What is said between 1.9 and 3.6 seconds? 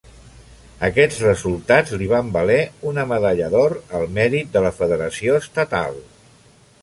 li van valer una Medalla